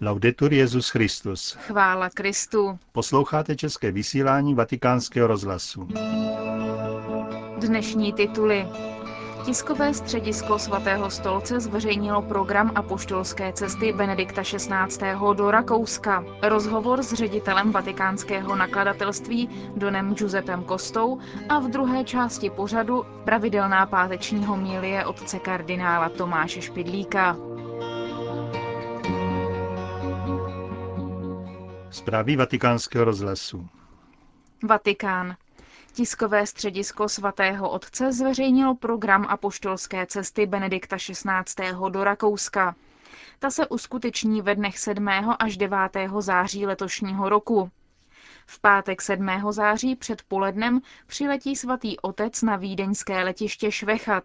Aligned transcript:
Laudetur 0.00 0.52
Jezus 0.52 0.88
Christus. 0.88 1.52
Chvála 1.52 2.10
Kristu. 2.10 2.78
Posloucháte 2.92 3.56
české 3.56 3.92
vysílání 3.92 4.54
Vatikánského 4.54 5.26
rozhlasu. 5.26 5.88
Dnešní 7.58 8.12
tituly. 8.12 8.66
Tiskové 9.44 9.94
středisko 9.94 10.58
svatého 10.58 11.10
stolce 11.10 11.60
zveřejnilo 11.60 12.22
program 12.22 12.72
apoštolské 12.74 13.52
cesty 13.52 13.92
Benedikta 13.92 14.42
XVI. 14.42 15.08
do 15.34 15.50
Rakouska. 15.50 16.24
Rozhovor 16.42 17.02
s 17.02 17.12
ředitelem 17.12 17.72
vatikánského 17.72 18.56
nakladatelství 18.56 19.48
Donem 19.76 20.14
Giuseppem 20.14 20.62
Kostou 20.64 21.18
a 21.48 21.58
v 21.58 21.70
druhé 21.70 22.04
části 22.04 22.50
pořadu 22.50 23.04
pravidelná 23.24 23.86
páteční 23.86 24.44
homilie 24.44 25.06
otce 25.06 25.38
kardinála 25.38 26.08
Tomáše 26.08 26.62
Špidlíka. 26.62 27.36
Zprávy 31.90 32.36
vatikánského 32.36 33.04
rozhlasu. 33.04 33.68
Vatikán. 34.62 35.36
Tiskové 35.92 36.46
středisko 36.46 37.08
svatého 37.08 37.70
otce 37.70 38.12
zveřejnilo 38.12 38.74
program 38.74 39.26
apoštolské 39.28 40.06
cesty 40.06 40.46
Benedikta 40.46 40.96
XVI. 40.96 41.72
do 41.90 42.04
Rakouska. 42.04 42.74
Ta 43.38 43.50
se 43.50 43.66
uskuteční 43.66 44.42
ve 44.42 44.54
dnech 44.54 44.78
7. 44.78 45.08
až 45.38 45.56
9. 45.56 45.78
září 46.18 46.66
letošního 46.66 47.28
roku. 47.28 47.70
V 48.46 48.60
pátek 48.60 49.02
7. 49.02 49.28
září 49.50 49.96
před 49.96 50.22
polednem 50.22 50.80
přiletí 51.06 51.56
svatý 51.56 51.98
otec 52.00 52.42
na 52.42 52.56
vídeňské 52.56 53.24
letiště 53.24 53.72
Švechat. 53.72 54.24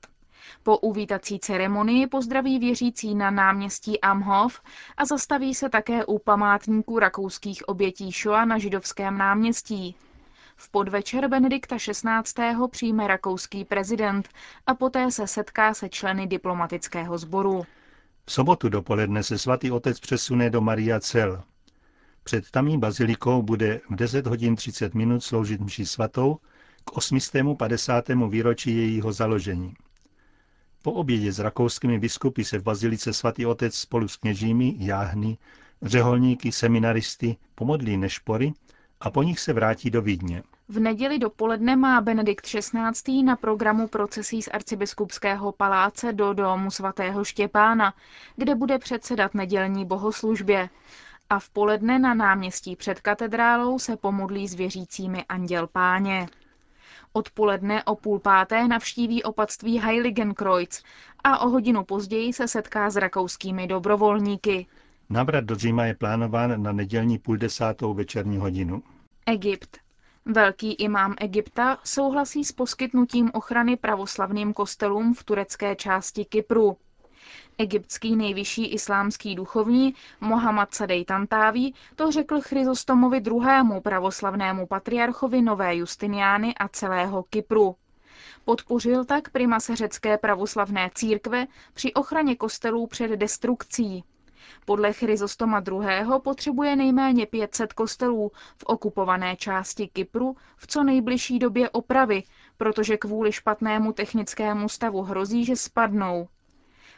Po 0.64 0.78
uvítací 0.78 1.40
ceremonii 1.40 2.08
pozdraví 2.08 2.60
věřící 2.60 3.16
na 3.16 3.32
náměstí 3.32 4.02
Amhof 4.02 4.62
a 4.98 5.06
zastaví 5.06 5.56
se 5.56 5.70
také 5.70 6.06
u 6.06 6.20
památníků 6.20 7.00
rakouských 7.00 7.70
obětí 7.70 8.12
Shoa 8.12 8.46
na 8.46 8.58
židovském 8.58 9.18
náměstí. 9.18 9.96
V 10.56 10.70
podvečer 10.70 11.28
Benedikta 11.28 11.76
XVI. 11.78 12.68
přijme 12.72 13.08
rakouský 13.08 13.66
prezident 13.66 14.30
a 14.68 14.76
poté 14.76 15.12
se 15.12 15.28
setká 15.28 15.74
se 15.74 15.90
členy 15.90 16.28
diplomatického 16.28 17.18
sboru. 17.18 17.64
V 18.26 18.32
sobotu 18.32 18.70
dopoledne 18.70 19.24
se 19.24 19.38
svatý 19.38 19.72
otec 19.72 20.00
přesune 20.00 20.50
do 20.50 20.62
Maria 20.62 21.00
Cel. 21.00 21.44
Před 22.24 22.52
tamní 22.52 22.78
bazilikou 22.78 23.42
bude 23.42 23.82
v 23.90 23.96
10 23.96 24.28
hodin 24.28 24.56
30 24.56 24.94
minut 24.94 25.24
sloužit 25.24 25.62
mši 25.62 25.86
svatou 25.86 26.38
k 26.86 26.98
850. 26.98 28.06
výročí 28.30 28.78
jejího 28.78 29.14
založení. 29.14 29.74
Po 30.84 30.92
obědě 30.92 31.32
s 31.32 31.40
rakouskými 31.40 32.00
biskupy 32.00 32.44
se 32.44 32.60
v 32.60 32.64
bazilice 32.64 33.14
svatý 33.14 33.46
otec 33.46 33.76
spolu 33.76 34.08
s 34.08 34.18
kněžími, 34.18 34.76
jáhny, 34.78 35.38
řeholníky, 35.82 36.52
seminaristy 36.52 37.38
pomodlí 37.56 37.98
nešpory 37.98 38.54
a 39.02 39.10
po 39.10 39.24
nich 39.24 39.40
se 39.40 39.54
vrátí 39.54 39.90
do 39.90 40.02
Vídně. 40.02 40.44
V 40.70 40.80
neděli 40.80 41.20
dopoledne 41.20 41.76
má 41.76 42.02
Benedikt 42.02 42.46
XVI. 42.46 43.24
na 43.24 43.36
programu 43.36 43.88
procesí 43.88 44.42
z 44.42 44.48
arcibiskupského 44.48 45.52
paláce 45.52 46.14
do 46.14 46.34
domu 46.34 46.72
svatého 46.72 47.24
Štěpána, 47.24 47.94
kde 48.36 48.56
bude 48.56 48.80
předsedat 48.80 49.34
nedělní 49.34 49.86
bohoslužbě. 49.86 50.70
A 51.30 51.40
v 51.40 51.50
poledne 51.50 52.00
na 52.00 52.14
náměstí 52.14 52.76
před 52.76 53.02
katedrálou 53.02 53.80
se 53.80 53.98
pomodlí 53.98 54.48
s 54.48 54.54
věřícími 54.54 55.26
Anděl 55.30 55.68
Páně. 55.68 56.28
Odpoledne 57.14 57.84
o 57.84 57.96
půl 57.96 58.20
páté 58.20 58.68
navštíví 58.68 59.24
opatství 59.24 59.80
Heiligenkreuz 59.80 60.84
a 61.24 61.40
o 61.40 61.50
hodinu 61.50 61.84
později 61.84 62.34
se 62.34 62.48
setká 62.48 62.90
s 62.90 62.96
rakouskými 62.96 63.68
dobrovolníky. 63.68 64.68
Navrat 65.10 65.44
do 65.44 65.56
Říma 65.56 65.86
je 65.86 65.94
plánován 65.94 66.64
na 66.64 66.72
nedělní 66.72 67.18
půl 67.18 67.38
desátou 67.38 67.94
večerní 67.94 68.38
hodinu. 68.38 68.84
Egypt. 69.26 69.78
Velký 70.26 70.74
imám 70.74 71.16
Egypta 71.20 71.78
souhlasí 71.84 72.44
s 72.44 72.52
poskytnutím 72.52 73.32
ochrany 73.34 73.78
pravoslavným 73.78 74.54
kostelům 74.54 75.14
v 75.14 75.24
turecké 75.24 75.76
části 75.76 76.26
Kypru. 76.26 76.78
Egyptský 77.58 78.16
nejvyšší 78.16 78.66
islámský 78.74 79.36
duchovní 79.36 79.96
Mohammad 80.22 80.74
Sadej 80.74 81.06
Tantáví 81.06 81.76
to 81.96 82.12
řekl 82.12 82.42
Chryzostomovi 82.42 83.18
II. 83.18 83.82
pravoslavnému 83.84 84.68
patriarchovi 84.68 85.42
Nové 85.42 85.76
Justiniány 85.76 86.56
a 86.56 86.68
celého 86.68 87.24
Kypru. 87.24 87.76
Podpořil 88.46 89.06
tak 89.06 89.30
primase 89.30 89.76
řecké 89.76 90.18
pravoslavné 90.18 90.90
církve 90.96 91.48
při 91.74 91.94
ochraně 91.94 92.36
kostelů 92.36 92.88
před 92.88 93.12
destrukcí. 93.12 94.04
Podle 94.66 94.94
Chryzostoma 94.94 95.64
II. 95.68 96.06
potřebuje 96.24 96.76
nejméně 96.76 97.26
500 97.26 97.74
kostelů 97.74 98.32
v 98.58 98.64
okupované 98.66 99.36
části 99.36 99.88
Kypru 99.88 100.36
v 100.58 100.68
co 100.68 100.84
nejbližší 100.84 101.40
době 101.40 101.70
opravy, 101.70 102.24
protože 102.58 102.98
kvůli 102.98 103.32
špatnému 103.32 103.94
technickému 103.94 104.70
stavu 104.70 105.02
hrozí, 105.02 105.46
že 105.46 105.56
spadnou. 105.56 106.28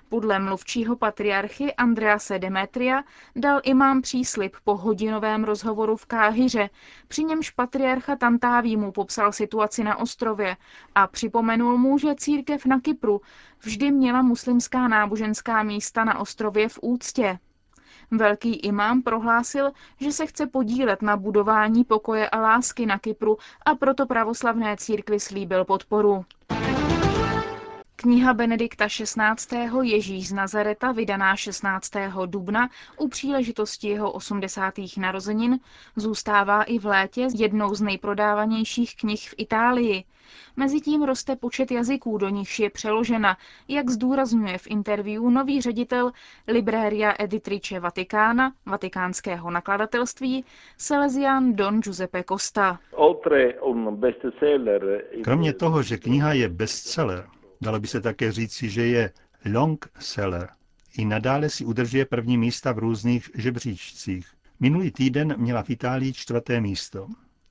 Podle 0.09 0.39
mluvčího 0.39 0.95
patriarchy 0.95 1.73
Andrease 1.73 2.39
Demetria 2.39 3.03
dal 3.35 3.61
imám 3.63 4.01
příslip 4.01 4.55
po 4.63 4.75
hodinovém 4.75 5.43
rozhovoru 5.43 5.95
v 5.95 6.05
Káhyře, 6.05 6.69
při 7.07 7.23
němž 7.23 7.49
patriarcha 7.49 8.15
Tantáví 8.15 8.77
mu 8.77 8.91
popsal 8.91 9.31
situaci 9.31 9.83
na 9.83 9.97
ostrově 9.97 10.57
a 10.95 11.07
připomenul 11.07 11.77
mu, 11.77 11.97
že 11.97 12.15
církev 12.15 12.65
na 12.65 12.79
Kypru 12.79 13.21
vždy 13.59 13.91
měla 13.91 14.21
muslimská 14.21 14.87
náboženská 14.87 15.63
místa 15.63 16.03
na 16.03 16.19
ostrově 16.19 16.69
v 16.69 16.79
úctě. 16.81 17.39
Velký 18.11 18.55
imám 18.55 19.01
prohlásil, 19.01 19.71
že 19.99 20.11
se 20.11 20.25
chce 20.25 20.47
podílet 20.47 21.01
na 21.01 21.17
budování 21.17 21.83
pokoje 21.83 22.29
a 22.29 22.39
lásky 22.39 22.85
na 22.85 22.99
Kypru 22.99 23.37
a 23.65 23.75
proto 23.75 24.05
pravoslavné 24.05 24.77
církvi 24.77 25.19
slíbil 25.19 25.65
podporu. 25.65 26.25
Kniha 27.97 28.33
Benedikta 28.33 28.87
XVI. 28.87 29.69
Ježíš 29.81 30.29
z 30.29 30.33
Nazareta, 30.33 30.91
vydaná 30.91 31.35
16. 31.35 31.91
dubna 32.25 32.69
u 32.97 33.07
příležitosti 33.07 33.87
jeho 33.87 34.11
80. 34.11 34.73
narozenin, 34.97 35.59
zůstává 35.95 36.63
i 36.63 36.79
v 36.79 36.85
létě 36.85 37.27
jednou 37.35 37.75
z 37.75 37.81
nejprodávanějších 37.81 38.95
knih 38.95 39.29
v 39.29 39.33
Itálii. 39.37 40.03
Mezitím 40.55 41.03
roste 41.03 41.35
počet 41.35 41.71
jazyků, 41.71 42.17
do 42.17 42.29
nichž 42.29 42.59
je 42.59 42.69
přeložena, 42.69 43.37
jak 43.67 43.89
zdůrazňuje 43.89 44.57
v 44.57 44.67
interview 44.67 45.23
nový 45.23 45.61
ředitel 45.61 46.11
Libreria 46.47 47.13
Editrice 47.19 47.79
Vatikána, 47.79 48.53
vatikánského 48.65 49.51
nakladatelství, 49.51 50.45
Salesian 50.77 51.53
Don 51.55 51.79
Giuseppe 51.79 52.23
Costa. 52.23 52.79
Kromě 55.23 55.53
toho, 55.53 55.83
že 55.83 55.97
kniha 55.97 56.33
je 56.33 56.49
bestseller, 56.49 57.27
Dalo 57.61 57.79
by 57.79 57.87
se 57.87 58.01
také 58.01 58.31
říci, 58.31 58.69
že 58.69 58.85
je 58.87 59.11
long 59.53 59.89
seller. 59.99 60.49
I 60.97 61.05
nadále 61.05 61.49
si 61.49 61.65
udržuje 61.65 62.05
první 62.05 62.37
místa 62.37 62.71
v 62.71 62.79
různých 62.79 63.29
žebříčcích. 63.35 64.27
Minulý 64.59 64.91
týden 64.91 65.35
měla 65.37 65.63
v 65.63 65.69
Itálii 65.69 66.13
čtvrté 66.13 66.61
místo. 66.61 67.07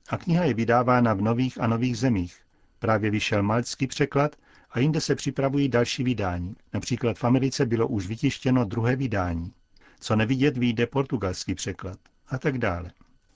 A 0.09 0.17
kniha 0.17 0.43
je 0.43 0.53
vydávána 0.53 1.13
v 1.13 1.21
nových 1.21 1.61
a 1.61 1.67
nových 1.67 1.97
zemích. 1.97 2.37
Právě 2.79 3.11
vyšel 3.11 3.43
malcký 3.43 3.87
překlad 3.87 4.35
a 4.71 4.79
jinde 4.79 5.01
se 5.01 5.15
připravují 5.15 5.69
další 5.69 6.03
vydání. 6.03 6.55
Například 6.73 7.17
v 7.17 7.23
Americe 7.23 7.65
bylo 7.65 7.87
už 7.87 8.07
vytištěno 8.07 8.65
druhé 8.65 8.95
vydání. 8.95 9.53
Co 9.99 10.15
nevidět, 10.15 10.57
vyjde 10.57 10.87
portugalský 10.87 11.55
překlad 11.55 11.99
a 12.27 12.37
tak 12.37 12.57
dále. 12.57 12.91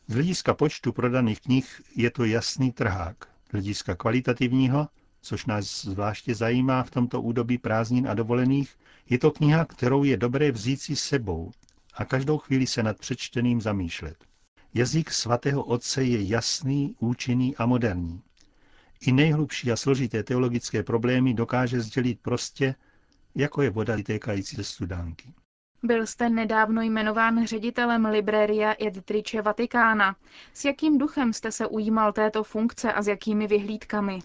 Z 0.07 0.13
hlediska 0.13 0.53
počtu 0.53 0.93
prodaných 0.93 1.41
knih 1.41 1.81
je 1.95 2.11
to 2.11 2.25
jasný 2.25 2.71
trhák. 2.71 3.15
Z 3.49 3.51
hlediska 3.51 3.95
kvalitativního 3.95 4.87
což 5.21 5.45
nás 5.45 5.85
zvláště 5.85 6.35
zajímá 6.35 6.83
v 6.83 6.91
tomto 6.91 7.21
údobí 7.21 7.57
prázdnin 7.57 8.07
a 8.07 8.13
dovolených, 8.13 8.75
je 9.09 9.19
to 9.19 9.31
kniha, 9.31 9.65
kterou 9.65 10.03
je 10.03 10.17
dobré 10.17 10.51
vzít 10.51 10.81
si 10.81 10.95
sebou 10.95 11.51
a 11.93 12.05
každou 12.05 12.37
chvíli 12.37 12.67
se 12.67 12.83
nad 12.83 12.97
přečteným 12.97 13.61
zamýšlet. 13.61 14.17
Jazyk 14.73 15.11
svatého 15.11 15.63
otce 15.63 16.03
je 16.03 16.23
jasný, 16.23 16.95
účinný 16.99 17.55
a 17.55 17.65
moderní. 17.65 18.21
I 19.01 19.11
nejhlubší 19.11 19.71
a 19.71 19.75
složité 19.75 20.23
teologické 20.23 20.83
problémy 20.83 21.33
dokáže 21.33 21.81
sdělit 21.81 22.19
prostě, 22.21 22.75
jako 23.35 23.61
je 23.61 23.69
voda 23.69 23.95
vytékající 23.95 24.55
ze 24.55 24.63
studánky. 24.63 25.33
Byl 25.83 26.07
jste 26.07 26.29
nedávno 26.29 26.81
jmenován 26.81 27.45
ředitelem 27.45 28.05
Libreria 28.05 28.75
Editrice 28.79 29.41
Vatikána. 29.41 30.15
S 30.53 30.65
jakým 30.65 30.97
duchem 30.97 31.33
jste 31.33 31.51
se 31.51 31.67
ujímal 31.67 32.13
této 32.13 32.43
funkce 32.43 32.93
a 32.93 33.01
s 33.01 33.07
jakými 33.07 33.47
vyhlídkami? 33.47 34.19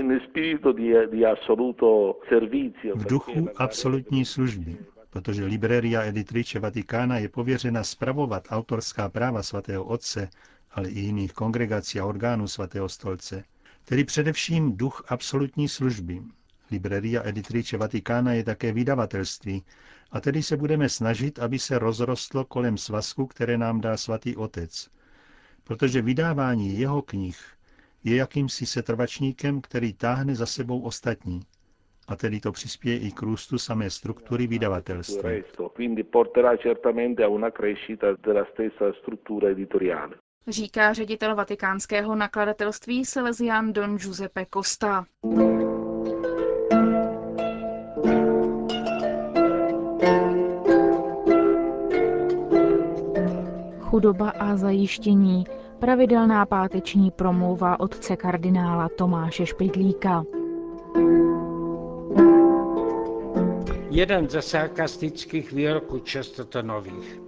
V 2.95 3.07
duchu 3.09 3.49
absolutní 3.57 4.25
služby, 4.25 4.77
protože 5.11 5.45
Libreria 5.45 6.03
Editrice 6.03 6.59
Vatikána 6.59 7.19
je 7.19 7.29
pověřena 7.29 7.85
spravovat 7.85 8.45
autorská 8.51 9.09
práva 9.09 9.43
svatého 9.43 9.85
otce, 9.85 10.29
ale 10.73 10.89
i 10.89 11.01
jiných 11.01 11.33
kongregací 11.33 12.01
a 12.01 12.07
orgánů 12.07 12.49
svatého 12.49 12.89
stolce, 12.89 13.45
tedy 13.85 14.05
především 14.05 14.77
duch 14.77 15.05
absolutní 15.09 15.69
služby. 15.69 16.23
Libreria 16.71 17.23
Editrice 17.25 17.77
Vatikána 17.77 18.33
je 18.33 18.45
také 18.45 18.73
vydavatelství, 18.73 19.65
A 20.13 20.21
tedy 20.21 20.43
se 20.43 20.57
budeme 20.57 20.89
snažit, 20.89 21.39
aby 21.39 21.59
se 21.59 21.79
rozrostlo 21.79 22.45
kolem 22.45 22.77
svazku, 22.79 23.27
které 23.27 23.59
nám 23.59 23.81
dá 23.81 23.97
svatý 23.97 24.37
otec. 24.37 24.89
Protože 25.65 26.03
vydávání 26.03 26.79
jeho 26.79 27.03
knih 27.03 27.37
je 28.05 28.17
jakýmsi 28.17 28.67
setrvačníkem, 28.67 29.61
který 29.61 29.93
táhne 29.93 30.35
za 30.35 30.47
sebou 30.47 30.81
ostatní. 30.81 31.41
A 32.09 32.17
tedy 32.17 32.41
to 32.41 32.53
přispěje 32.53 32.99
i 32.99 33.11
k 33.13 33.23
růstu 33.23 33.59
samé 33.59 33.91
struktury 33.91 34.47
vydavatelství. 34.47 35.43
Říká 40.49 40.93
ředitel 40.93 41.35
vatikánského 41.35 42.15
nakladatelství 42.15 43.05
Salesian 43.05 43.73
Don 43.73 43.97
Giuseppe 43.99 44.47
Costa. 44.55 45.05
Chudoba 53.95 54.31
a 54.31 54.57
zajištění. 54.57 55.45
Pravidelná 55.81 56.47
páteční 56.47 57.11
promluva 57.11 57.81
otce 57.81 58.17
kardinála 58.17 58.89
Tomáše 58.89 59.47
Špidlíka. 59.47 60.25
Jeden 63.91 64.31
ze 64.31 64.43
sarkastických 64.43 65.53
výroků 65.53 65.99
Čestotonových. 65.99 67.21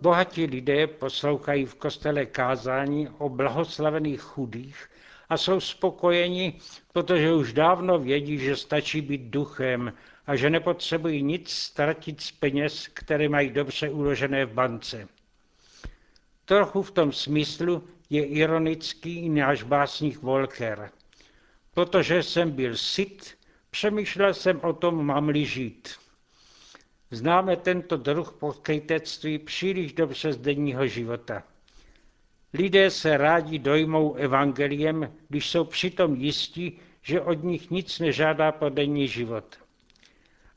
Bohatí 0.00 0.46
lidé 0.46 0.86
poslouchají 0.86 1.64
v 1.64 1.74
kostele 1.74 2.26
kázání 2.26 3.08
o 3.18 3.28
blahoslavených 3.28 4.20
chudých 4.20 4.90
a 5.28 5.36
jsou 5.36 5.60
spokojeni, 5.60 6.58
protože 6.92 7.34
už 7.34 7.52
dávno 7.52 7.98
vědí, 7.98 8.38
že 8.38 8.56
stačí 8.56 9.00
být 9.00 9.22
duchem 9.22 9.92
a 10.26 10.36
že 10.36 10.50
nepotřebují 10.50 11.22
nic 11.22 11.50
ztratit 11.50 12.20
z 12.20 12.32
peněz, 12.32 12.88
které 12.88 13.28
mají 13.28 13.50
dobře 13.50 13.90
uložené 13.90 14.46
v 14.46 14.52
bance. 14.52 15.08
Trochu 16.44 16.82
v 16.82 16.90
tom 16.90 17.12
smyslu 17.12 17.88
je 18.10 18.24
ironický 18.24 19.18
i 19.18 19.28
náš 19.28 19.62
básník 19.62 20.22
Volker. 20.22 20.90
Protože 21.74 22.22
jsem 22.22 22.50
byl 22.50 22.76
syt, 22.76 23.38
přemýšlel 23.70 24.34
jsem 24.34 24.60
o 24.60 24.72
tom, 24.72 25.06
mám-li 25.06 25.44
žít. 25.46 25.88
Známe 27.10 27.56
tento 27.56 27.96
druh 27.96 28.32
pokrytectví 28.32 29.38
příliš 29.38 29.92
dobře 29.92 30.32
z 30.32 30.36
denního 30.36 30.86
života. 30.86 31.42
Lidé 32.54 32.90
se 32.90 33.16
rádi 33.16 33.58
dojmou 33.58 34.14
evangeliem, 34.14 35.12
když 35.28 35.50
jsou 35.50 35.64
přitom 35.64 36.14
jistí, 36.14 36.78
že 37.02 37.20
od 37.20 37.44
nich 37.44 37.70
nic 37.70 37.98
nežádá 37.98 38.52
po 38.52 38.68
denní 38.68 39.08
život. 39.08 39.58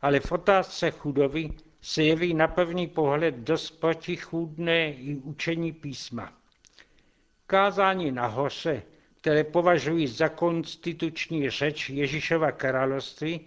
Ale 0.02 0.20
v 0.20 0.32
otázce 0.32 0.92
chudoby 0.92 1.50
se 1.88 2.04
jeví 2.04 2.34
na 2.34 2.48
první 2.48 2.88
pohled 2.88 3.36
dost 3.36 3.72
protichůdné 3.72 4.94
i 4.94 5.16
učení 5.16 5.72
písma. 5.72 6.34
Kázání 7.46 8.12
na 8.12 8.28
hoře, 8.28 8.84
které 9.22 9.44
považují 9.44 10.08
za 10.08 10.30
konstituční 10.30 11.50
řeč 11.50 11.90
Ježíšova 11.90 12.52
království, 12.52 13.40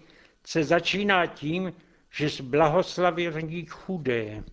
se 0.47 0.65
začíná 0.65 1.27
tím, 1.27 1.73
že 2.11 2.29
zblahoslaví 2.29 3.67
chudé. 3.67 4.45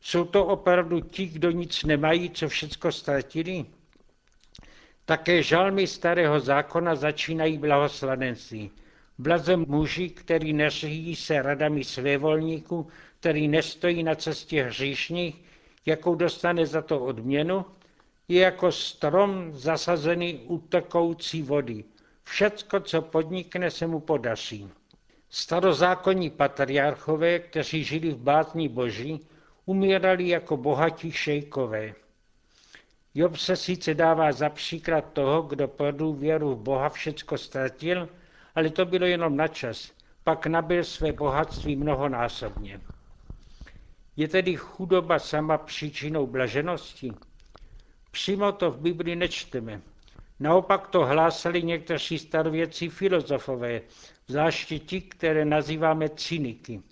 Jsou 0.00 0.24
to 0.24 0.46
opravdu 0.46 1.00
ti, 1.00 1.26
kdo 1.26 1.50
nic 1.50 1.84
nemají, 1.84 2.30
co 2.30 2.48
všecko 2.48 2.92
ztratili? 2.92 3.66
Také 5.04 5.42
žalmy 5.42 5.86
starého 5.86 6.40
zákona 6.40 6.94
začínají 6.94 7.58
blahoslavenství. 7.58 8.70
Blaze 9.18 9.56
muži, 9.56 10.08
který 10.10 10.52
neřídí 10.52 11.16
se 11.16 11.42
radami 11.42 11.84
svévolníků, 11.84 12.86
který 13.20 13.48
nestojí 13.48 14.02
na 14.02 14.14
cestě 14.14 14.62
hříšných, 14.62 15.44
jakou 15.86 16.14
dostane 16.14 16.66
za 16.66 16.82
to 16.82 17.00
odměnu, 17.00 17.64
je 18.28 18.40
jako 18.42 18.72
strom 18.72 19.52
zasazený 19.52 20.40
u 20.46 20.58
tekoucí 20.58 21.42
vody. 21.42 21.84
Všecko, 22.24 22.80
co 22.80 23.02
podnikne, 23.02 23.70
se 23.70 23.86
mu 23.86 24.00
podaří. 24.00 24.68
Starozákonní 25.30 26.30
patriarchové, 26.30 27.38
kteří 27.38 27.84
žili 27.84 28.10
v 28.10 28.18
bátní 28.18 28.68
boží, 28.68 29.20
umírali 29.66 30.28
jako 30.28 30.56
bohatí 30.56 31.12
šejkové. 31.12 31.94
Job 33.14 33.36
se 33.36 33.56
sice 33.56 33.94
dává 33.94 34.32
za 34.32 34.48
příklad 34.48 35.12
toho, 35.12 35.42
kdo 35.42 35.68
pro 35.68 35.92
důvěru 35.92 36.54
v 36.54 36.58
Boha 36.58 36.88
všecko 36.88 37.38
ztratil, 37.38 38.08
ale 38.56 38.70
to 38.70 38.84
bylo 38.84 39.06
jenom 39.06 39.36
na 39.36 39.48
čas. 39.48 39.92
Pak 40.24 40.46
nabil 40.46 40.84
své 40.84 41.12
bohatství 41.12 41.76
mnohonásobně. 41.76 42.80
Je 44.16 44.28
tedy 44.28 44.56
chudoba 44.56 45.18
sama 45.18 45.58
příčinou 45.58 46.26
blaženosti? 46.26 47.12
Přímo 48.10 48.52
to 48.52 48.70
v 48.70 48.80
Biblii 48.80 49.16
nečteme. 49.16 49.82
Naopak 50.40 50.88
to 50.88 51.04
hlásali 51.04 51.62
někteří 51.62 52.18
starověcí 52.18 52.88
filozofové, 52.88 53.80
zvláště 54.26 54.78
ti, 54.78 55.00
které 55.00 55.44
nazýváme 55.44 56.08
cyniky. 56.08 56.82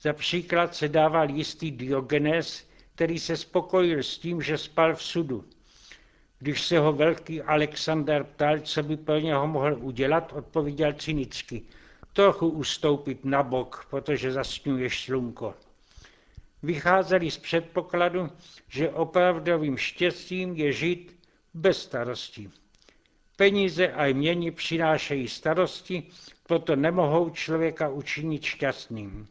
Za 0.00 0.12
příklad 0.12 0.74
se 0.74 0.88
dával 0.88 1.30
jistý 1.30 1.70
Diogenes, 1.70 2.68
který 2.94 3.18
se 3.18 3.36
spokojil 3.36 3.98
s 3.98 4.18
tím, 4.18 4.42
že 4.42 4.58
spal 4.58 4.94
v 4.94 5.02
sudu. 5.02 5.44
Když 6.38 6.62
se 6.62 6.78
ho 6.78 6.92
velký 6.92 7.42
Alexander 7.42 8.24
ptal, 8.24 8.60
co 8.60 8.82
by 8.82 8.96
pro 8.96 9.18
něho 9.18 9.46
mohl 9.46 9.76
udělat, 9.80 10.32
odpověděl 10.32 10.92
cynicky. 10.92 11.62
Trochu 12.12 12.48
ustoupit 12.48 13.24
na 13.24 13.42
bok, 13.42 13.86
protože 13.90 14.32
zasňuješ 14.32 15.04
slunko. 15.04 15.54
Vycházeli 16.62 17.30
z 17.30 17.38
předpokladu, 17.38 18.30
že 18.68 18.90
opravdovým 18.90 19.76
štěstím 19.76 20.54
je 20.54 20.72
žít 20.72 21.18
bez 21.54 21.82
starostí. 21.82 22.50
Peníze 23.36 23.92
a 23.92 24.12
mění 24.12 24.50
přinášejí 24.50 25.28
starosti, 25.28 26.02
proto 26.46 26.76
nemohou 26.76 27.30
člověka 27.30 27.88
učinit 27.88 28.42
šťastným. 28.42 29.28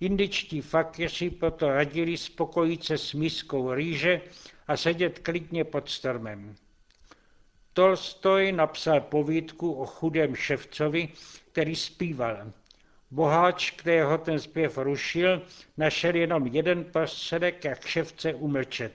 Indičtí 0.00 0.60
fakiři 0.60 1.30
proto 1.30 1.68
radili 1.68 2.16
spokojit 2.16 2.84
se 2.84 2.98
s 2.98 3.14
miskou 3.14 3.74
rýže 3.74 4.20
a 4.68 4.76
sedět 4.76 5.18
klidně 5.18 5.64
pod 5.64 5.88
stromem. 5.90 6.54
Tolstoj 7.72 8.52
napsal 8.52 9.00
povídku 9.00 9.72
o 9.72 9.86
chudém 9.86 10.34
ševcovi, 10.34 11.08
který 11.52 11.76
zpíval. 11.76 12.52
Boháč, 13.10 13.70
kterého 13.70 14.18
ten 14.18 14.40
zpěv 14.40 14.78
rušil, 14.78 15.42
našel 15.76 16.14
jenom 16.14 16.46
jeden 16.46 16.84
prostředek, 16.84 17.64
jak 17.64 17.86
ševce 17.86 18.34
umlčet. 18.34 18.92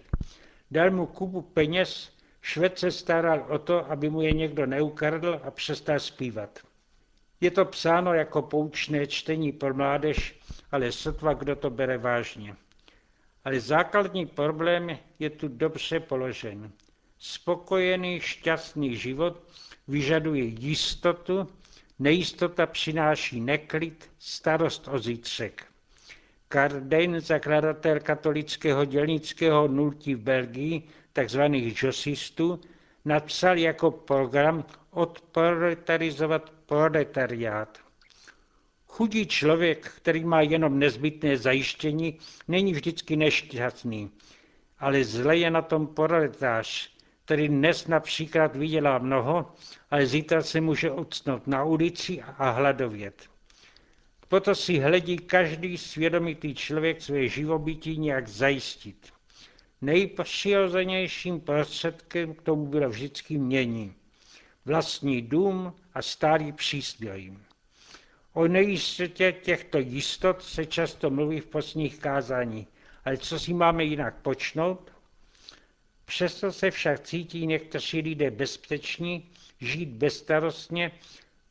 Dal 0.72 0.92
mu 0.92 1.06
kubu 1.06 1.42
peněz, 1.42 2.12
švec 2.42 2.80
se 2.80 2.92
staral 2.92 3.46
o 3.50 3.60
to, 3.60 3.92
aby 3.92 4.10
mu 4.10 4.22
je 4.22 4.32
někdo 4.32 4.66
neukradl 4.66 5.42
a 5.44 5.52
přestal 5.52 6.00
zpívat. 6.00 6.60
Je 7.42 7.52
to 7.52 7.66
psáno 7.66 8.14
jako 8.14 8.42
poučné 8.42 9.08
čtení 9.08 9.52
pro 9.52 9.74
mládež, 9.74 10.40
ale 10.72 10.92
sotva 10.92 11.34
kdo 11.34 11.56
to 11.56 11.70
bere 11.70 11.98
vážně. 11.98 12.56
Ale 13.44 13.60
základní 13.60 14.26
problém 14.26 14.98
je 15.20 15.30
tu 15.30 15.48
dobře 15.48 16.00
položen. 16.00 16.72
Spokojený, 17.20 18.20
šťastný 18.20 18.96
život 18.98 19.44
vyžaduje 19.88 20.44
jistotu, 20.44 21.48
nejistota 22.00 22.66
přináší 22.66 23.42
neklid, 23.42 24.10
starost 24.20 24.88
o 24.88 25.00
zítřek. 25.00 25.66
Karden, 26.48 27.22
zakladatel 27.22 28.00
katolického 28.00 28.86
dělnického 28.86 29.68
nultí 29.68 30.16
v 30.16 30.20
Belgii, 30.20 30.84
takzvaných 31.14 31.84
josistů, 31.84 32.60
napsal 33.06 33.58
jako 33.58 33.92
program 33.92 34.66
odproletarizovat 34.92 36.54
proletariát. 36.72 37.78
Chudý 38.88 39.28
člověk, 39.28 39.92
který 39.98 40.24
má 40.24 40.42
jenom 40.42 40.80
nezbytné 40.80 41.38
zajištění, 41.38 42.20
není 42.48 42.74
vždycky 42.74 43.16
nešťastný, 43.16 44.12
ale 44.80 45.04
zle 45.04 45.38
je 45.38 45.52
na 45.52 45.62
tom 45.62 45.88
proletář, 45.88 46.90
který 47.26 47.48
dnes 47.48 47.88
například 47.88 48.56
vydělá 48.56 48.98
mnoho, 48.98 49.52
ale 49.92 50.06
zítra 50.06 50.42
se 50.42 50.62
může 50.62 50.92
odstnout 50.92 51.48
na 51.48 51.64
ulici 51.64 52.22
a 52.22 52.50
hladovět. 52.50 53.30
Proto 54.28 54.56
si 54.56 54.80
hledí 54.80 55.18
každý 55.18 55.78
svědomitý 55.78 56.56
člověk 56.56 57.02
své 57.02 57.28
živobytí 57.28 57.98
nějak 57.98 58.28
zajistit. 58.28 59.12
Nejpřirozenějším 59.82 61.40
prostředkem 61.40 62.34
k 62.34 62.42
tomu 62.42 62.66
bylo 62.66 62.90
vždycky 62.90 63.38
mění. 63.38 64.01
Vlastní 64.66 65.22
dům 65.22 65.74
a 65.94 66.02
stálý 66.02 66.52
přístroj. 66.52 67.34
O 68.34 68.48
nejistotě 68.48 69.32
těchto 69.32 69.78
jistot 69.78 70.44
se 70.44 70.66
často 70.66 71.10
mluví 71.10 71.40
v 71.40 71.46
posledních 71.48 72.00
kázání, 72.00 72.68
ale 73.06 73.18
co 73.18 73.40
si 73.40 73.54
máme 73.54 73.84
jinak 73.84 74.22
počnout? 74.22 74.92
Přesto 76.06 76.52
se 76.52 76.72
však 76.72 77.00
cítí 77.00 77.48
někteří 77.48 78.02
lidé 78.02 78.32
bezpeční, 78.32 79.30
žít 79.62 79.90
bezstarostně, 79.90 80.92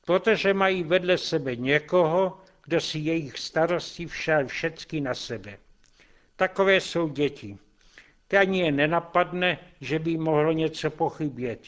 protože 0.04 0.54
mají 0.54 0.82
vedle 0.82 1.18
sebe 1.18 1.56
někoho, 1.56 2.40
kdo 2.64 2.80
si 2.80 2.98
jejich 2.98 3.38
starosti 3.38 4.06
všel 4.06 4.46
všecky 4.46 5.00
na 5.00 5.14
sebe. 5.14 5.58
Takové 6.36 6.80
jsou 6.80 7.08
děti. 7.08 7.58
Ty 8.28 8.36
ani 8.36 8.60
je 8.60 8.72
nenapadne, 8.72 9.58
že 9.80 9.98
by 9.98 10.16
mohlo 10.16 10.52
něco 10.52 10.90
pochybět, 10.90 11.60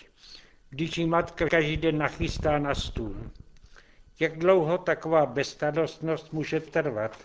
když 0.72 0.98
jí 0.98 1.06
matka 1.06 1.48
každý 1.48 1.76
den 1.76 1.98
nachystá 1.98 2.58
na 2.58 2.74
stůl. 2.74 3.16
Jak 4.20 4.38
dlouho 4.38 4.78
taková 4.78 5.26
bezstarostnost 5.26 6.32
může 6.32 6.60
trvat? 6.60 7.24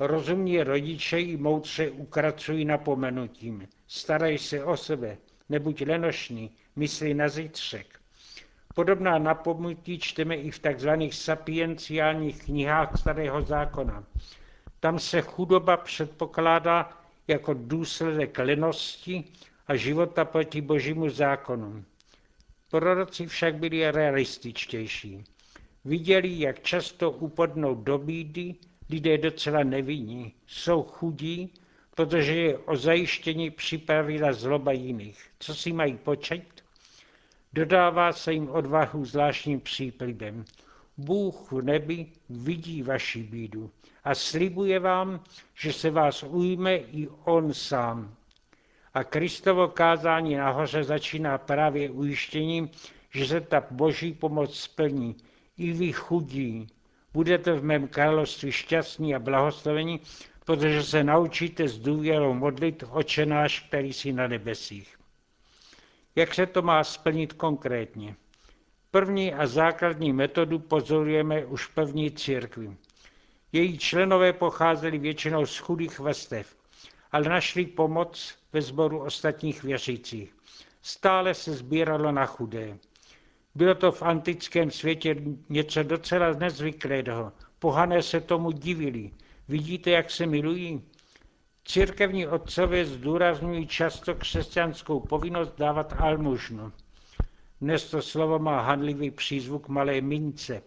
Rozumní 0.00 0.62
rodiče 0.62 1.18
jí 1.18 1.36
moudře 1.36 1.90
ukracují 1.90 2.64
napomenutím. 2.64 3.68
Starej 3.86 4.38
se 4.38 4.64
o 4.64 4.76
sebe, 4.76 5.16
nebuď 5.48 5.86
lenošný, 5.86 6.50
myslí 6.76 7.14
na 7.14 7.28
zítřek. 7.28 8.00
Podobná 8.74 9.18
napomenutí 9.18 9.98
čteme 9.98 10.36
i 10.36 10.50
v 10.50 10.58
tzv. 10.58 10.88
sapienciálních 11.10 12.44
knihách 12.44 12.98
Starého 12.98 13.42
zákona. 13.42 14.04
Tam 14.80 14.98
se 14.98 15.20
chudoba 15.20 15.76
předpokládá 15.76 16.90
jako 17.28 17.54
důsledek 17.54 18.38
lenosti 18.38 19.24
a 19.66 19.76
života 19.76 20.24
proti 20.24 20.60
božímu 20.60 21.10
zákonu. 21.10 21.84
Proroci 22.74 23.26
však 23.26 23.54
byli 23.54 23.90
realističtější. 23.90 25.24
Viděli, 25.84 26.40
jak 26.40 26.62
často 26.62 27.10
upadnou 27.10 27.74
do 27.74 27.98
bídy 27.98 28.54
lidé 28.90 29.18
docela 29.18 29.62
nevinní. 29.62 30.34
Jsou 30.46 30.82
chudí, 30.82 31.54
protože 31.96 32.34
je 32.34 32.58
o 32.58 32.76
zajištění 32.76 33.50
připravila 33.50 34.32
zloba 34.32 34.72
jiných. 34.72 35.26
Co 35.38 35.54
si 35.54 35.72
mají 35.72 35.96
počet? 35.96 36.64
Dodává 37.52 38.12
se 38.12 38.32
jim 38.32 38.48
odvahu 38.48 39.04
zvláštním 39.04 39.60
příplibem. 39.60 40.44
Bůh 40.96 41.52
v 41.52 41.62
nebi 41.62 42.06
vidí 42.30 42.82
vaši 42.82 43.22
bídu 43.22 43.70
a 44.04 44.14
slibuje 44.14 44.80
vám, 44.80 45.24
že 45.54 45.72
se 45.72 45.90
vás 45.90 46.22
ujme 46.22 46.76
i 46.76 47.08
On 47.24 47.54
sám. 47.54 48.14
A 48.94 49.04
Kristovo 49.04 49.68
kázání 49.68 50.34
nahoře 50.34 50.84
začíná 50.84 51.38
právě 51.38 51.90
ujištěním, 51.90 52.70
že 53.10 53.26
se 53.26 53.40
ta 53.40 53.66
boží 53.70 54.12
pomoc 54.12 54.60
splní. 54.60 55.16
I 55.58 55.72
vy 55.72 55.92
chudí 55.92 56.66
budete 57.12 57.52
v 57.52 57.64
mém 57.64 57.88
království 57.88 58.52
šťastní 58.52 59.14
a 59.14 59.18
blahoslavení, 59.18 60.00
protože 60.44 60.82
se 60.82 61.04
naučíte 61.04 61.68
s 61.68 61.78
důvěrou 61.78 62.34
modlit 62.34 62.84
očenáš, 62.90 63.60
který 63.60 63.92
si 63.92 64.12
na 64.12 64.28
nebesích. 64.28 64.96
Jak 66.16 66.34
se 66.34 66.46
to 66.46 66.62
má 66.62 66.84
splnit 66.84 67.32
konkrétně? 67.32 68.16
První 68.90 69.34
a 69.34 69.46
základní 69.46 70.12
metodu 70.12 70.58
pozorujeme 70.58 71.44
už 71.44 71.66
v 71.66 71.74
první 71.74 72.10
církvi. 72.10 72.76
Její 73.52 73.78
členové 73.78 74.32
pocházeli 74.32 74.98
většinou 74.98 75.46
z 75.46 75.58
chudých 75.58 75.98
vrstev, 75.98 76.56
ale 77.14 77.28
našli 77.28 77.66
pomoc 77.66 78.34
ve 78.52 78.62
sboru 78.62 78.98
ostatních 79.02 79.62
věřících. 79.62 80.34
Stále 80.82 81.34
se 81.34 81.52
sbíralo 81.52 82.12
na 82.12 82.26
chudé. 82.26 82.78
Bylo 83.54 83.74
to 83.74 83.92
v 83.92 84.02
antickém 84.02 84.70
světě 84.70 85.16
něco 85.48 85.82
docela 85.82 86.32
nezvyklého. 86.32 87.32
Pohané 87.58 88.02
se 88.02 88.20
tomu 88.20 88.50
divili. 88.50 89.10
Vidíte, 89.48 89.90
jak 89.90 90.10
se 90.10 90.26
milují? 90.26 90.82
Církevní 91.64 92.26
otcové 92.26 92.84
zdůrazňují 92.84 93.66
často 93.66 94.14
křesťanskou 94.14 95.00
povinnost 95.00 95.52
dávat 95.58 95.94
almužnu. 95.98 96.72
Dnes 97.60 97.90
to 97.90 98.02
slovo 98.02 98.38
má 98.38 98.60
handlivý 98.60 99.10
přízvuk 99.10 99.68
malé 99.68 100.00
mince, 100.00 100.62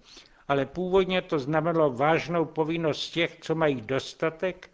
ale 0.47 0.65
původně 0.65 1.21
to 1.21 1.39
znamenalo 1.39 1.91
vážnou 1.91 2.45
povinnost 2.45 3.09
těch, 3.09 3.37
co 3.41 3.55
mají 3.55 3.81
dostatek, 3.81 4.69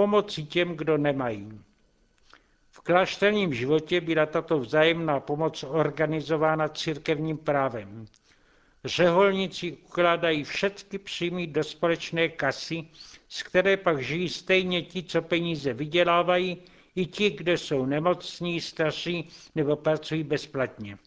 pomoci 0.00 0.42
těm, 0.42 0.76
kdo 0.76 0.98
nemají. 0.98 1.60
V 2.70 2.80
klášterním 2.80 3.54
životě 3.54 4.00
byla 4.00 4.26
tato 4.26 4.58
vzájemná 4.58 5.20
pomoc 5.20 5.64
organizována 5.68 6.68
církevním 6.68 7.38
právem. 7.38 8.06
Řeholníci 8.84 9.72
ukládají 9.72 10.44
všechny 10.44 10.98
příjmy 10.98 11.46
do 11.46 11.64
společné 11.64 12.28
kasy, 12.28 12.84
z 13.28 13.42
které 13.42 13.76
pak 13.76 14.02
žijí 14.02 14.28
stejně 14.28 14.82
ti, 14.82 15.02
co 15.02 15.22
peníze 15.22 15.72
vydělávají, 15.74 16.56
i 16.96 17.06
ti, 17.06 17.30
kdo 17.30 17.52
jsou 17.52 17.86
nemocní, 17.86 18.60
starší 18.60 19.28
nebo 19.54 19.76
pracují 19.76 20.22
bezplatně. 20.24 20.98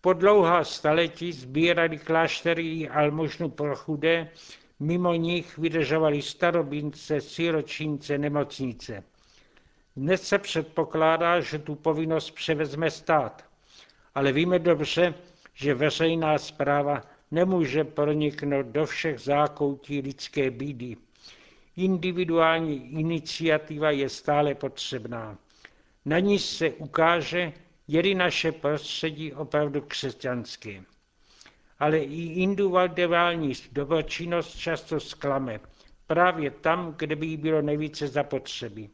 Po 0.00 0.12
dlouhá 0.12 0.64
staletí 0.64 1.32
sbírali 1.32 1.98
kláštery 1.98 2.68
i 2.68 2.88
almužnu 2.88 3.48
pro 3.48 3.76
chudé, 3.76 4.28
mimo 4.80 5.14
nich 5.14 5.58
vydržovali 5.58 6.22
starobince, 6.22 7.20
siročince, 7.20 8.18
nemocnice. 8.18 9.04
Dnes 9.96 10.22
se 10.22 10.38
předpokládá, 10.38 11.40
že 11.40 11.58
tu 11.58 11.74
povinnost 11.74 12.30
převezme 12.30 12.90
stát, 12.90 13.44
ale 14.14 14.32
víme 14.32 14.58
dobře, 14.58 15.14
že 15.54 15.74
veřejná 15.74 16.38
zpráva 16.38 17.02
nemůže 17.30 17.84
proniknout 17.84 18.66
do 18.66 18.86
všech 18.86 19.18
zákoutí 19.20 20.00
lidské 20.00 20.50
bídy. 20.50 20.96
Individuální 21.76 22.92
iniciativa 23.00 23.90
je 23.90 24.08
stále 24.08 24.54
potřebná. 24.54 25.38
Na 26.04 26.18
ní 26.18 26.38
se 26.38 26.70
ukáže, 26.70 27.52
je 27.88 28.14
naše 28.14 28.52
prostředí 28.52 29.32
opravdu 29.32 29.80
křesťanské. 29.80 30.82
Ale 31.78 31.98
i 31.98 32.22
individuální 32.42 33.52
dobročinnost 33.72 34.58
často 34.58 35.00
zklame, 35.00 35.60
právě 36.06 36.50
tam, 36.50 36.94
kde 36.98 37.16
by 37.16 37.26
jí 37.26 37.36
bylo 37.36 37.62
nejvíce 37.62 38.08
zapotřebí. 38.08 38.90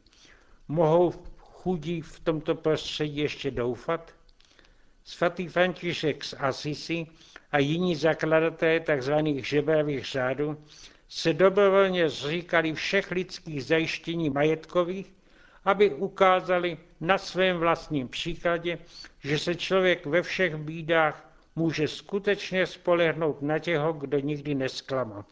Mohou 0.67 1.11
chudí 1.37 2.01
v 2.01 2.19
tomto 2.19 2.55
prostředí 2.55 3.17
ještě 3.17 3.51
doufat? 3.51 4.11
Svatý 5.03 5.47
František 5.47 6.23
z 6.23 6.33
Asisi 6.39 7.07
a 7.51 7.57
jiní 7.57 7.95
zakladatelé 7.95 8.79
tzv. 8.79 9.13
žebravých 9.35 10.05
řádů 10.05 10.57
se 11.07 11.33
dobrovolně 11.33 12.09
zříkali 12.09 12.73
všech 12.73 13.11
lidských 13.11 13.65
zajištění 13.65 14.29
majetkových, 14.29 15.13
aby 15.65 15.93
ukázali 15.93 16.77
na 17.01 17.17
svém 17.17 17.57
vlastním 17.57 18.07
příkladě, 18.07 18.77
že 19.19 19.39
se 19.39 19.55
člověk 19.55 20.05
ve 20.05 20.21
všech 20.21 20.55
bídách 20.55 21.34
může 21.55 21.87
skutečně 21.87 22.67
spolehnout 22.67 23.41
na 23.41 23.59
těho, 23.59 23.93
kdo 23.93 24.19
nikdy 24.19 24.55
nesklamal. 24.55 25.25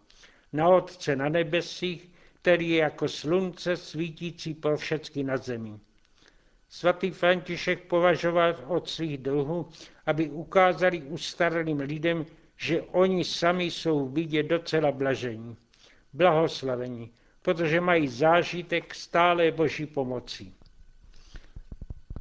Na 0.54 0.70
Otce 0.70 1.16
na 1.16 1.30
nebesích, 1.30 2.10
který 2.42 2.70
je 2.70 2.78
jako 2.78 3.08
slunce 3.08 3.78
svítící 3.78 4.54
pro 4.54 4.78
všecky 4.78 5.24
na 5.24 5.38
zemi. 5.38 5.80
Svatý 6.70 7.12
František 7.12 7.88
považoval 7.88 8.56
od 8.68 8.90
svých 8.90 9.18
dlhů, 9.18 9.68
aby 10.06 10.30
ukázali 10.30 11.02
ustaralým 11.02 11.80
lidem, 11.80 12.26
že 12.58 12.82
oni 12.82 13.24
sami 13.24 13.64
jsou 13.64 14.06
v 14.06 14.12
bídě 14.12 14.44
docela 14.44 14.92
blažení, 14.92 15.58
blahoslavení, 16.14 17.12
protože 17.42 17.82
mají 17.82 18.08
zážitek 18.08 18.96
stále 18.96 19.52
boží 19.52 19.86
pomoci. 19.86 20.54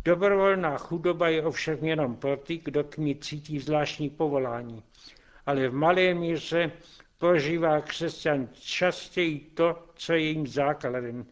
Dobrovolná 0.04 0.78
chudoba 0.78 1.28
je 1.28 1.42
ovšem 1.42 1.78
jenom 1.84 2.16
pro 2.16 2.36
ty, 2.36 2.60
kdo 2.64 2.84
k 2.84 2.96
ní 2.96 3.16
cítí 3.16 3.58
zvláštní 3.58 4.10
povolání, 4.10 4.82
ale 5.46 5.68
v 5.68 5.74
malé 5.74 6.14
míře 6.14 6.72
prožívá 7.18 7.80
křesťan 7.80 8.48
častěji 8.60 9.38
to, 9.54 9.78
co 9.94 10.12
je 10.12 10.18
jim 10.18 10.46
základem. 10.46 11.26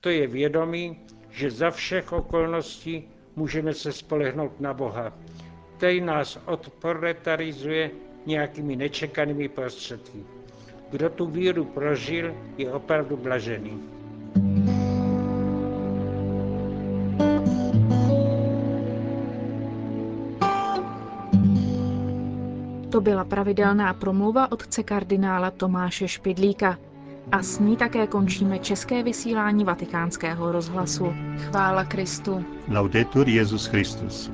To 0.00 0.08
je 0.08 0.26
vědomí, 0.26 1.00
že 1.30 1.50
za 1.50 1.70
všech 1.70 2.12
okolností 2.12 3.08
můžeme 3.36 3.74
se 3.74 3.92
spolehnout 3.92 4.60
na 4.60 4.74
Boha, 4.74 5.18
který 5.76 6.00
nás 6.00 6.38
odproletarizuje 6.46 7.90
nějakými 8.26 8.76
nečekanými 8.76 9.48
prostředky. 9.48 10.24
Kdo 10.90 11.10
tu 11.10 11.26
víru 11.26 11.64
prožil, 11.64 12.34
je 12.56 12.72
opravdu 12.72 13.16
blažený. 13.16 13.97
To 22.98 23.02
byla 23.02 23.24
pravidelná 23.24 23.94
promluva 23.94 24.52
otce 24.52 24.82
kardinála 24.82 25.50
Tomáše 25.50 26.08
Špidlíka. 26.08 26.78
A 27.32 27.42
s 27.42 27.58
ní 27.58 27.76
také 27.76 28.06
končíme 28.06 28.58
české 28.58 29.02
vysílání 29.02 29.64
vatikánského 29.64 30.52
rozhlasu. 30.52 31.14
Chvála 31.36 31.84
Kristu. 31.84 32.44
Laudetur 32.68 33.28
Jezus 33.28 33.66
Christus. 33.66 34.30